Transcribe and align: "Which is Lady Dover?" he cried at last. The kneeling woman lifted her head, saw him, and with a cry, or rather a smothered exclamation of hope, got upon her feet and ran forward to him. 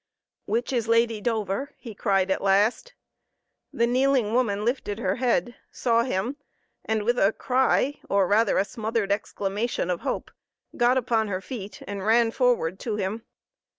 "Which 0.47 0.73
is 0.73 0.87
Lady 0.87 1.21
Dover?" 1.21 1.75
he 1.77 1.93
cried 1.93 2.31
at 2.31 2.41
last. 2.41 2.93
The 3.71 3.85
kneeling 3.85 4.33
woman 4.33 4.65
lifted 4.65 4.97
her 4.97 5.17
head, 5.17 5.53
saw 5.71 6.01
him, 6.01 6.37
and 6.83 7.03
with 7.03 7.19
a 7.19 7.31
cry, 7.33 7.99
or 8.09 8.25
rather 8.25 8.57
a 8.57 8.65
smothered 8.65 9.11
exclamation 9.11 9.91
of 9.91 9.99
hope, 10.01 10.31
got 10.75 10.97
upon 10.97 11.27
her 11.27 11.39
feet 11.39 11.83
and 11.85 12.03
ran 12.03 12.31
forward 12.31 12.79
to 12.79 12.95
him. 12.95 13.21